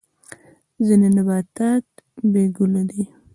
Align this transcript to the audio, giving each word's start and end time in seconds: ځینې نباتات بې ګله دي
ځینې 0.85 1.07
نباتات 1.15 1.85
بې 2.31 2.43
ګله 2.55 2.81
دي 2.89 3.03